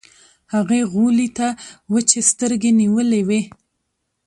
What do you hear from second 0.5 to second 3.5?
هغې غولي ته وچې سترګې نيولې وې.